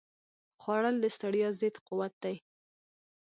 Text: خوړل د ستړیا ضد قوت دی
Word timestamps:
خوړل 0.61 0.95
د 1.01 1.05
ستړیا 1.15 1.49
ضد 1.59 1.75
قوت 1.87 2.13
دی 2.23 2.35